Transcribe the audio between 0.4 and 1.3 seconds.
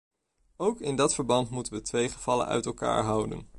Ook in dat